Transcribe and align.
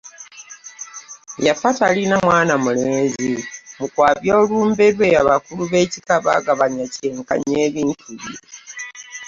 Yafa 1.45 1.69
talina 1.79 2.15
mwana 2.25 2.53
mulenzi, 2.63 3.29
mu 3.77 3.85
kwabya 3.93 4.33
olumbe 4.41 4.85
lwe, 4.95 5.09
abakulu 5.21 5.63
b’ekika 5.71 6.15
baagabanya 6.25 6.85
ky’enkanyi 6.93 7.53
ebintu 7.67 8.07
bye.. 8.19 8.35